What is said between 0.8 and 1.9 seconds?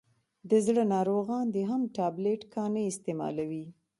ناروغان دي هم